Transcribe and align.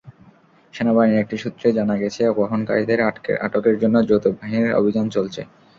সেনাবাহিনীর 0.73 1.21
একটি 1.23 1.35
সূত্রে 1.37 1.67
জানা 1.77 1.95
গেছে, 2.01 2.21
অপহরণকারীদের 2.27 2.99
আটকের 3.45 3.75
জন্য 3.81 3.95
যৌথ 4.09 4.25
বাহিনীর 4.31 4.77
অভিযান 4.79 5.05
চলছে। 5.15 5.41